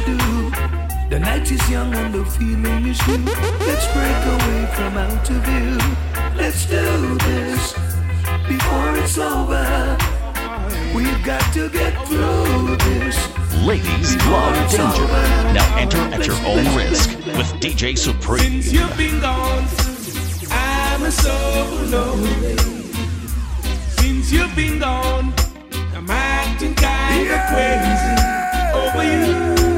do. 0.05 0.17
The 1.11 1.19
night 1.19 1.51
is 1.51 1.69
young 1.71 1.95
and 1.95 2.15
the 2.15 2.25
feeling 2.25 2.87
is 2.87 3.01
new. 3.07 3.19
Let's 3.69 3.87
break 3.93 4.21
away 4.37 4.67
from 4.75 4.97
out 4.97 5.31
of 5.31 5.37
view. 5.47 5.79
Let's 6.37 6.67
do 6.67 7.19
this 7.19 7.73
before 8.49 8.97
it's 8.97 9.19
over. 9.19 9.99
We've 10.95 11.25
got 11.25 11.43
to 11.55 11.69
get 11.69 11.93
through 12.07 12.77
this. 12.77 13.17
Ladies 13.63 14.17
love 14.27 14.71
danger. 14.71 15.03
Over. 15.03 15.23
Now 15.53 15.77
enter 15.77 15.99
at 15.99 16.27
your 16.27 16.37
own 16.47 16.65
risk 16.77 17.11
with 17.37 17.51
DJ 17.61 17.97
Supreme. 17.97 18.63
Since 18.63 18.73
you've 18.73 18.97
been 18.97 19.21
gone, 19.21 19.65
I'm. 20.51 21.11
Since 23.99 24.33
you've 24.33 24.57
been 24.57 24.79
gone, 24.79 25.33
I'm 25.95 26.11
acting 26.11 26.75
kind 26.75 27.21
of 27.21 27.27
yeah. 27.27 27.49
crazy 27.53 28.33
over 28.75 29.05
you. 29.67 29.72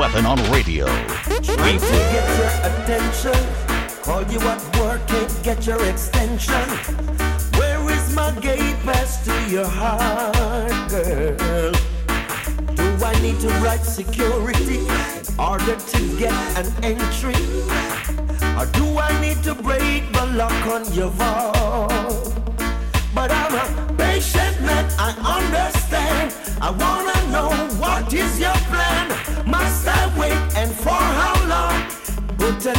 weapon 0.00 0.24
on 0.24 0.38
radio. 0.50 0.86
Get 1.28 1.46
your 1.46 1.60
attention. 2.70 3.38
Call 4.02 4.22
you 4.32 4.40
at 4.48 4.78
work, 4.78 5.06
get 5.42 5.66
your 5.66 5.84
extension. 5.84 6.68
Where 7.58 7.82
is 7.90 8.14
my 8.14 8.30
gate 8.40 8.78
pass 8.82 9.22
to 9.26 9.34
your 9.50 9.66
heart, 9.66 10.72
girl? 10.88 11.72
Do 12.76 13.04
I 13.04 13.14
need 13.20 13.40
to 13.40 13.48
write 13.62 13.84
security 13.84 14.78
in 14.78 15.38
order 15.38 15.76
to 15.76 16.18
get 16.18 16.32
an 16.56 16.68
entry? 16.82 17.42
Or 18.56 18.64
do 18.80 18.86
I 18.96 19.12
need 19.20 19.42
to 19.42 19.54
break 19.54 20.10
the 20.14 20.24
lock 20.34 20.66
on 20.76 20.90
your 20.94 21.10
vault? 21.10 22.32
But 23.14 23.30
I'm 23.30 23.54
a 23.54 23.94
patient 23.98 24.62
man, 24.62 24.90
I 24.98 25.10
understand. 25.36 26.32
I 26.62 26.70
wanna 26.70 27.18
know 27.34 27.50
what 27.78 28.10
is 28.14 28.40
your 28.40 28.58
plan, 28.70 29.08
master 29.46 29.89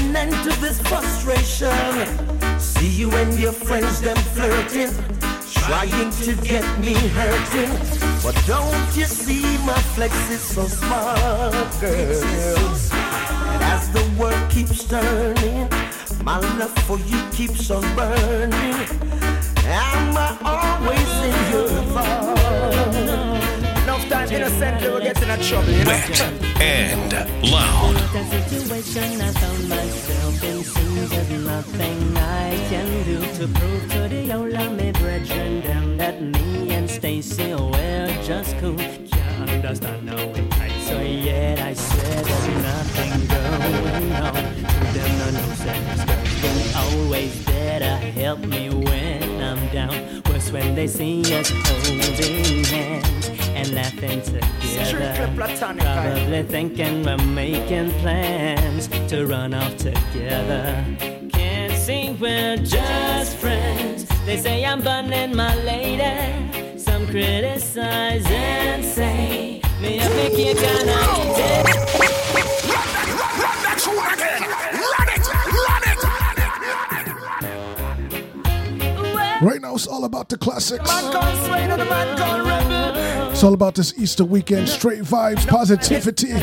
an 0.01 0.15
end 0.15 0.33
to 0.43 0.59
this 0.59 0.79
frustration. 0.81 2.59
See 2.59 2.87
you 2.87 3.11
and 3.11 3.37
your 3.39 3.51
friends, 3.51 4.01
them 4.01 4.17
flirting, 4.33 4.91
trying 5.51 6.11
to 6.25 6.35
get 6.41 6.65
me 6.79 6.93
hurting. 6.93 7.71
But 8.23 8.35
don't 8.45 8.95
you 8.95 9.05
see 9.05 9.41
my 9.65 9.79
flex 9.95 10.13
is 10.29 10.41
so 10.41 10.65
smart, 10.67 11.71
girl? 11.79 12.23
And 13.53 13.63
as 13.63 13.89
the 13.91 14.03
world 14.19 14.49
keeps 14.49 14.83
turning, 14.83 15.69
my 16.23 16.39
love 16.59 16.77
for 16.85 16.97
you 16.99 17.19
keeps 17.31 17.69
on 17.71 17.83
burning. 17.95 18.75
Am 19.65 20.17
I 20.17 20.29
always 20.43 21.11
in 21.27 21.51
your 21.51 21.83
thoughts? 21.93 22.30
Enough 24.31 24.59
time 24.59 24.77
innocently 24.77 24.93
we 24.93 25.01
get 25.01 25.21
in 25.21 25.45
trouble, 25.45 25.71
you 25.71 25.83
know? 25.83 25.91
Wet 25.91 26.21
and 26.61 27.51
loud. 27.51 27.95
What 27.95 28.15
a 28.15 28.25
situation 28.25 29.21
I 29.21 29.31
found 29.31 29.69
myself 29.69 30.43
in 30.43 30.63
Seems 30.63 31.09
there's 31.09 31.29
nothing 31.43 32.17
I 32.17 32.55
can 32.69 33.03
do 33.03 33.19
To 33.19 33.47
prove 33.59 33.91
to 33.91 34.07
the 34.07 34.33
old 34.33 34.53
of 34.53 34.71
me 34.77 34.91
brethren 34.93 35.61
them 35.61 35.97
That 35.97 36.21
me 36.21 36.71
and 36.71 36.89
Stacy 36.89 37.53
we're 37.53 38.23
just 38.23 38.57
cool 38.59 38.77
Can't 38.77 39.49
understand 39.49 40.09
how 40.09 40.25
we 40.27 40.47
tight 40.47 40.81
So 40.83 41.01
yet 41.01 41.59
I 41.59 41.73
swear 41.73 42.23
there's 42.23 42.47
nothing 42.63 43.27
going 43.27 44.11
on 44.13 44.33
To 44.33 44.99
them 44.99 45.17
no 45.19 45.31
no 45.39 45.55
sense 45.55 46.21
always 46.75 47.45
there 47.45 47.79
to 47.79 47.95
help 48.19 48.39
me 48.39 48.69
when 48.69 49.41
I'm 49.41 49.67
down 49.73 50.21
When 50.51 50.75
they 50.75 50.87
see 50.87 51.21
us 51.33 51.49
holding 51.49 52.63
hands 52.65 53.29
And 53.55 53.73
laughing 53.73 54.21
together 54.21 55.21
Probably 55.79 56.43
thinking 56.43 57.03
we're 57.03 57.17
making 57.17 57.91
plans 58.01 58.89
to 59.09 59.25
run 59.27 59.53
off 59.53 59.77
together. 59.77 60.83
Can't 61.31 61.73
see 61.73 62.17
we're 62.19 62.57
just 62.57 63.37
friends. 63.37 64.05
They 64.25 64.37
say 64.37 64.65
I'm 64.65 64.81
burning 64.81 65.35
my 65.35 65.55
lady. 65.63 66.77
Some 66.77 67.07
criticize 67.07 68.25
and 68.27 68.83
say 68.83 69.61
me 69.79 69.99
a 69.99 70.09
make 70.09 70.37
you 70.37 70.53
gonna 70.53 72.30
Right 79.41 79.59
now, 79.59 79.73
it's 79.73 79.87
all 79.87 80.05
about 80.05 80.29
the 80.29 80.37
classics. 80.37 80.87
Man 80.87 81.11
called 81.11 81.45
Swain 81.45 81.71
and 81.71 81.81
the 81.81 81.85
man 81.85 82.15
called 82.15 82.47
Rebel. 82.47 83.31
It's 83.31 83.43
all 83.43 83.55
about 83.55 83.73
this 83.73 83.97
Easter 83.97 84.23
weekend, 84.23 84.69
straight 84.69 85.01
vibes, 85.01 85.47
positivity. 85.47 86.33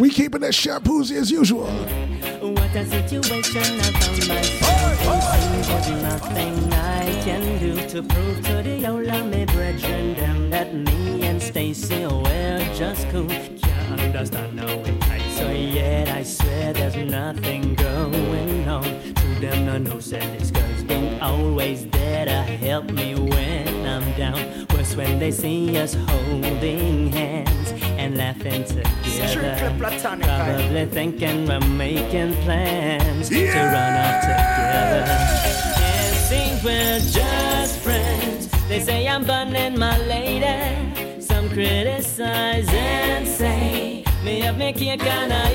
We 0.00 0.10
keeping 0.10 0.44
it 0.44 0.52
shampoozy 0.52 1.16
as 1.16 1.28
usual. 1.28 1.66
What 1.66 2.76
a 2.76 2.86
situation 2.86 3.80
I 3.80 3.90
found 3.98 4.28
myself 4.28 5.34
in. 5.42 5.62
There's 5.66 6.02
nothing 6.02 6.72
I 6.72 7.20
can 7.24 7.58
do 7.58 7.74
to 7.88 8.02
prove 8.04 8.46
to 8.46 8.62
the 8.62 8.86
old 8.86 9.08
of 9.08 9.26
me 9.26 9.44
brethren 9.46 10.14
them 10.14 10.50
that 10.50 10.72
me 10.72 11.24
and 11.24 11.42
Stacy 11.42 12.06
we're 12.06 12.74
just 12.76 13.08
cool. 13.08 13.26
Can't 13.26 14.00
understand 14.00 14.60
how 14.60 14.76
we 14.76 14.96
tight, 14.98 15.32
so 15.36 15.50
yet 15.50 16.08
I 16.10 16.22
swear 16.22 16.72
there's 16.72 16.94
nothing 16.94 17.74
going 17.74 18.68
on. 18.68 19.15
Them, 19.40 19.66
no 19.66 19.76
no 19.76 20.00
said 20.00 20.40
this 20.40 20.50
girl's 20.50 20.82
been 20.84 21.20
always 21.20 21.86
there 21.88 22.24
to 22.24 22.42
help 22.42 22.90
me 22.90 23.14
when 23.14 23.86
I'm 23.86 24.10
down. 24.16 24.66
Worse 24.74 24.96
when 24.96 25.18
they 25.18 25.30
see 25.30 25.76
us 25.76 25.92
holding 25.92 27.12
hands 27.12 27.72
and 27.98 28.16
laughing 28.16 28.64
together. 28.64 29.76
Probably 29.78 30.86
thinking 30.86 31.46
we're 31.46 31.60
making 31.60 32.32
plans 32.44 33.28
to 33.28 33.44
run 33.44 33.92
off 34.04 34.20
together. 34.22 35.04
Can't 35.76 36.16
see 36.28 36.58
we're 36.64 37.00
just 37.00 37.78
friends. 37.80 38.48
They 38.68 38.80
say 38.80 39.06
I'm 39.06 39.24
burning 39.24 39.78
my 39.78 39.98
lady. 40.06 41.20
Some 41.20 41.50
criticize 41.50 42.68
and 42.70 43.28
say 43.28 44.02
me 44.24 44.40
have 44.40 44.56
me 44.56 44.72
cake 44.72 45.04
and 45.04 45.30
I 45.30 45.46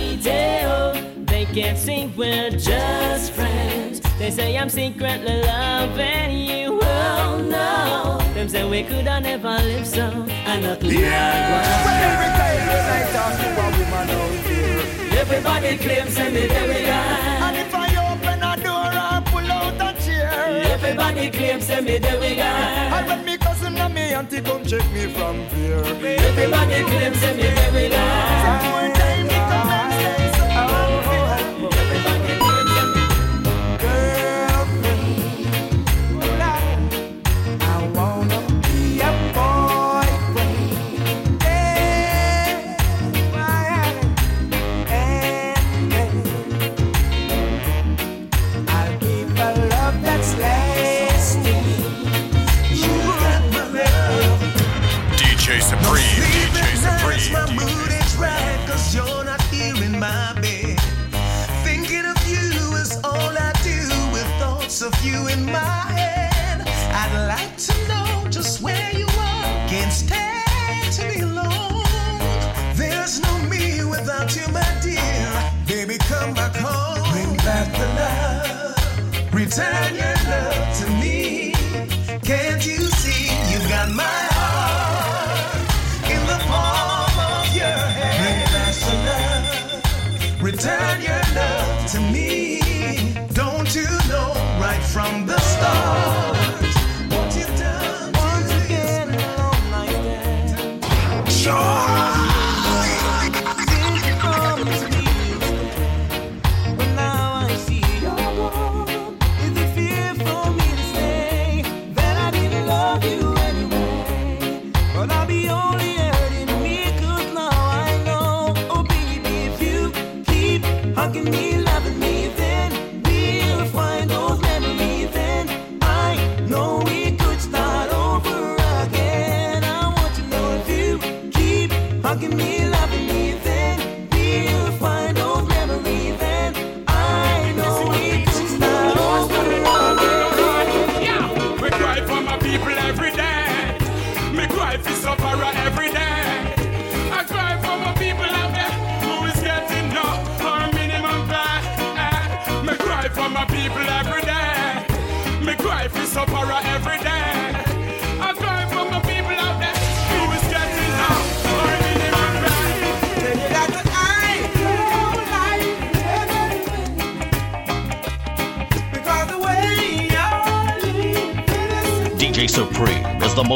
they 1.54 1.62
can't 1.62 1.78
see 1.78 2.08
we're 2.16 2.50
just 2.52 3.34
friends. 3.34 4.00
They 4.18 4.32
say 4.32 4.58
I'm 4.58 4.70
secretly 4.70 5.42
loving 5.42 6.32
you. 6.38 6.80
Oh 6.82 7.46
no, 7.50 8.20
them 8.34 8.48
say 8.48 8.64
we 8.70 8.84
could 8.84 9.06
have 9.08 9.24
never 9.24 9.50
live 9.50 9.86
so. 9.86 10.02
And 10.02 10.64
nothing 10.64 10.90
like 10.90 11.04
Every 11.04 12.30
time 12.40 12.68
when 12.68 12.86
I 12.86 13.12
talk 13.12 13.34
to 13.40 13.48
a 13.52 13.66
woman 13.78 14.10
out 14.10 14.44
there, 14.48 15.20
Everybody 15.22 15.78
claims 15.78 16.18
and 16.18 16.34
we 16.36 16.46
are. 16.50 17.46
and 17.46 17.58
if 17.58 17.74
I 17.76 17.88
open 18.12 18.42
a 18.44 18.64
door 18.64 18.92
and 19.12 19.26
pull 19.26 19.52
out 19.52 19.96
a 19.96 20.02
chair, 20.06 20.72
Everybody 20.72 21.30
claims 21.32 21.70
and 21.70 21.86
me 21.86 21.98
there 21.98 22.20
we 22.20 22.40
and 22.40 23.08
when 23.08 23.26
me 23.26 23.38
cousin 23.38 23.78
and 23.78 23.94
me 23.94 24.14
auntie 24.14 24.42
come 24.42 24.64
check 24.66 24.90
me 24.94 25.08
from 25.08 25.36
here, 25.50 25.84
Everybody 25.84 26.84
claims 26.84 27.24
and 27.24 27.38
me 27.38 27.44
there 27.44 27.74
we. 27.74 27.90
Some 27.92 28.72
more 28.72 28.96
time 28.96 29.28
me 29.28 29.34
come 29.34 29.91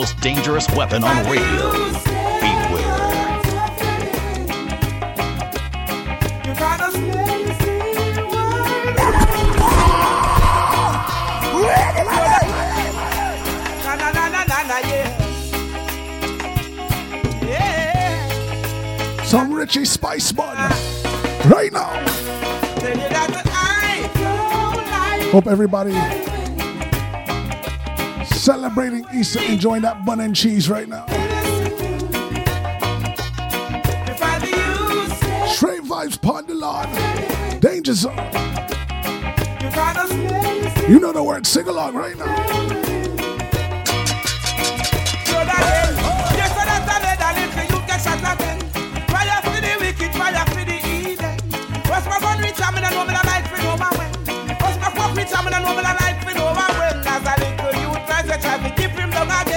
most 0.06 0.22
dangerous 0.22 0.70
weapon 0.76 1.04
on 1.04 1.16
radio. 1.26 1.72
Beware. 1.72 2.84
You 6.46 6.54
gotta 6.54 6.92
stay 6.92 7.54
still. 7.60 8.30
Na 13.84 13.96
na 13.96 14.10
na 14.14 14.30
na 14.30 14.42
na 14.46 14.64
na 14.70 14.78
yeah. 14.86 15.10
Yeah. 17.42 19.24
Some 19.24 19.54
Richie 19.54 19.86
Spice 19.86 20.32
Bun. 20.32 20.56
Right 21.50 21.74
now. 21.74 21.90
Tell 22.78 22.92
you 22.92 23.10
that 23.10 23.32
I 23.48 24.10
don't 24.14 24.86
like 24.92 25.32
Hope 25.32 25.48
everybody 25.48 26.25
celebrating 28.46 29.04
Easter, 29.12 29.42
enjoying 29.42 29.82
that 29.82 30.06
bun 30.06 30.20
and 30.20 30.36
cheese 30.36 30.70
right 30.70 30.88
now. 30.88 31.04
Straight 35.48 35.82
vibes, 35.82 36.22
pond 36.22 36.48
the 36.48 36.54
lawn. 36.54 36.88
Danger 37.60 37.96
zone. 37.96 38.16
You 40.88 41.00
know 41.00 41.12
the 41.12 41.24
word. 41.24 41.48
Sing 41.48 41.68
along 41.68 41.96
right 41.96 42.16
now. 42.16 42.86
I'm 55.38 55.48
in 55.48 55.54
a 55.54 55.60
know 55.60 55.76
me 55.76 56.05
to 59.16 59.55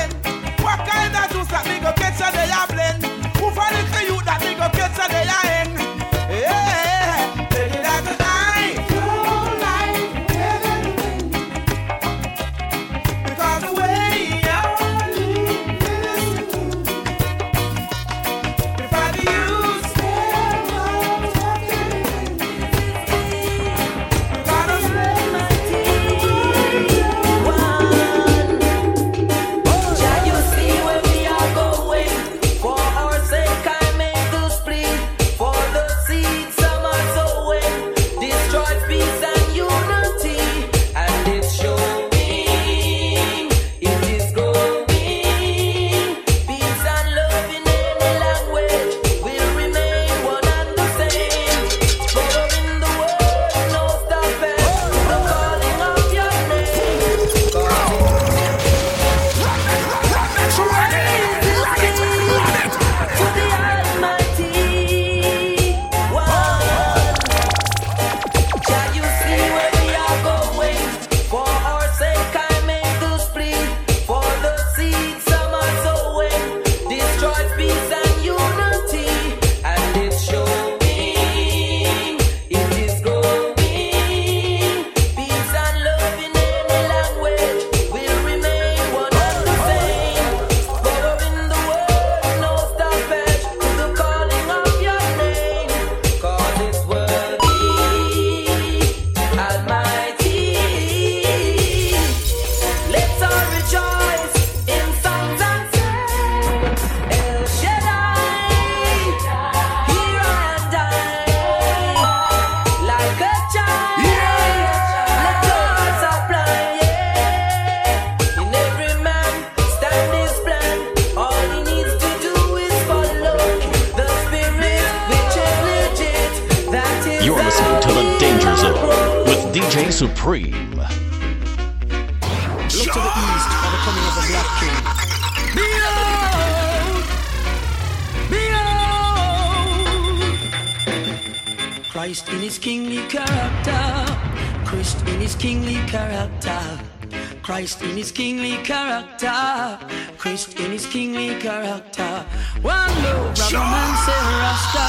character. 148.99 149.86
Christ 150.18 150.59
in 150.59 150.72
his 150.72 150.86
kingly 150.86 151.40
character. 151.40 152.24
One 152.62 152.90
low 153.03 153.32
brother 153.34 153.59
man 153.59 153.92
say 154.05 154.20
Rasta. 154.42 154.86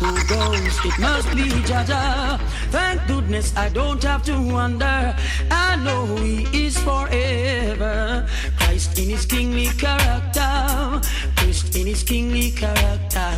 Who 0.00 0.12
goes? 0.28 0.74
It 0.84 0.98
must 0.98 1.34
be 1.34 1.48
Jah 1.66 1.84
Jah. 1.86 2.40
Thank 2.70 3.06
goodness 3.06 3.56
I 3.56 3.68
don't 3.68 4.02
have 4.02 4.22
to 4.24 4.40
wonder. 4.40 5.16
I 5.50 5.76
know 5.76 6.06
he 6.16 6.66
is 6.66 6.78
forever. 6.78 8.26
Christ 8.58 8.98
in 8.98 9.08
his 9.10 9.26
kingly 9.26 9.66
character. 9.78 11.00
Christ 11.36 11.74
in 11.76 11.86
his 11.86 12.02
kingly 12.02 12.50
character. 12.52 13.30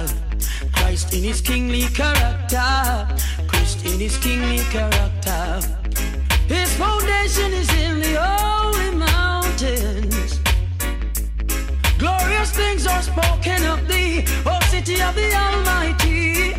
Christ 0.72 1.14
in 1.14 1.22
his 1.22 1.40
kingly 1.40 1.84
character. 1.88 3.08
Christ 3.48 3.84
in 3.86 3.98
his 3.98 4.18
kingly 4.18 4.58
character. 4.70 5.60
His 6.48 6.74
foundation 6.76 7.52
is 7.52 7.70
in 7.72 8.00
the 8.00 8.20
holy 8.20 8.90
mountains. 8.90 9.21
Things 12.52 12.86
are 12.86 13.02
spoken 13.02 13.64
of 13.64 13.88
thee, 13.88 14.24
O 14.44 14.58
city 14.68 15.00
of 15.02 15.14
the 15.14 15.34
Almighty. 15.34 16.52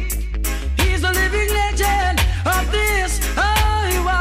He's 0.77 1.01
the 1.01 1.11
living 1.13 1.49
legend 1.49 2.19
of 2.45 2.71
this 2.71 3.19
Iowa, 3.37 4.19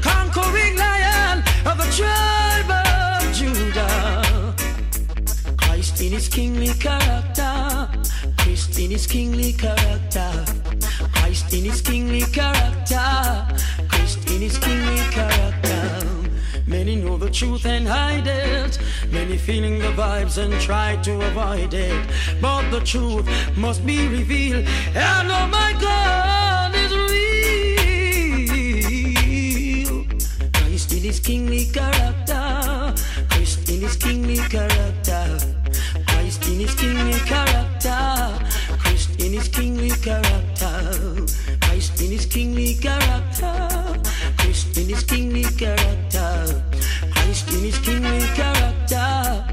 conquering 0.00 0.76
lion 0.76 1.42
of 1.66 1.76
the 1.76 1.88
tribe 1.98 2.70
of 2.70 3.32
Judah. 3.34 4.54
Christ 5.56 6.00
in 6.00 6.12
his 6.12 6.28
kingly 6.28 6.72
character, 6.74 7.88
Christ 8.38 8.78
in 8.78 8.90
his 8.90 9.06
kingly 9.06 9.52
character, 9.52 10.44
Christ 11.12 11.52
in 11.52 11.64
his 11.64 11.82
kingly 11.82 12.22
character, 12.22 13.46
Christ 13.88 14.30
in 14.30 14.40
his 14.40 14.58
kingly 14.58 14.98
character. 15.10 16.07
Many 16.68 16.96
know 16.96 17.16
the 17.16 17.30
truth 17.30 17.64
and 17.64 17.88
hide 17.88 18.26
it. 18.26 18.78
Many 19.10 19.38
feeling 19.38 19.78
the 19.78 19.90
vibes 19.92 20.36
and 20.36 20.52
try 20.60 20.96
to 20.96 21.18
avoid 21.22 21.72
it. 21.72 22.06
But 22.42 22.70
the 22.70 22.80
truth 22.80 23.26
must 23.56 23.86
be 23.86 24.06
revealed. 24.06 24.66
I 24.94 25.22
know 25.26 25.44
oh 25.44 25.48
my 25.48 25.72
God 25.80 26.74
is 26.74 26.92
real. 26.94 27.64
Christ 30.52 30.92
in 30.92 30.98
his 30.98 31.20
kingly 31.20 31.64
character. 31.64 32.94
Christ 33.30 33.70
in 33.70 33.80
his 33.80 33.96
kingly 33.96 34.36
character. 34.36 35.38
Christ 36.06 36.46
in 36.48 36.60
his 36.60 36.74
kingly 36.74 37.18
character. 37.20 38.38
Christ 38.78 39.18
in 39.18 39.32
his 39.32 39.48
kingly 39.48 39.90
character. 39.90 41.26
Christ 41.62 42.02
in 42.02 42.10
his 42.10 42.26
kingly 42.26 42.74
character. 42.74 43.78
Christ 44.48 44.78
in 44.78 44.88
his 44.88 45.04
kingly 45.04 45.44
character. 45.58 46.64
Christ 47.12 47.52
in 47.52 47.64
his 47.64 47.78
kingly 47.80 48.20
character. 48.32 49.44